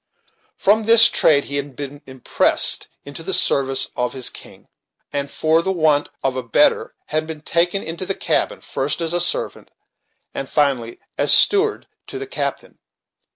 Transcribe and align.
From 0.57 0.85
this 0.85 1.09
trade 1.09 1.43
he 1.43 1.57
had 1.57 1.75
been 1.75 2.01
impressed 2.07 2.87
into 3.05 3.21
the 3.21 3.33
service 3.35 3.91
of 3.95 4.13
his 4.13 4.31
king, 4.31 4.67
and, 5.13 5.29
for 5.29 5.61
the 5.61 5.71
want 5.71 6.09
of 6.23 6.35
a 6.35 6.41
better, 6.41 6.95
had 7.09 7.27
been 7.27 7.41
taken 7.41 7.83
into 7.83 8.07
the 8.07 8.15
cabin, 8.15 8.61
first 8.61 8.99
as 8.99 9.13
a 9.13 9.21
servant, 9.21 9.69
and 10.33 10.49
finally 10.49 10.99
as 11.19 11.31
steward 11.31 11.85
to 12.07 12.17
the 12.17 12.25
captain. 12.25 12.79